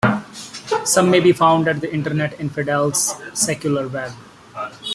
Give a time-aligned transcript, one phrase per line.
[0.83, 4.11] Some may be found at the Internet Infidels' Secular Web.